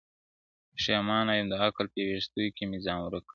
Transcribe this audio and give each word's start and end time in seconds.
پښېمانه 0.75 1.33
يم 1.37 1.47
د 1.51 1.55
عقل 1.65 1.85
په 1.93 1.99
وېښتو 2.07 2.41
کي 2.55 2.63
مي 2.69 2.79
ځان 2.85 2.99
ورک 3.01 3.23
کړ 3.27 3.29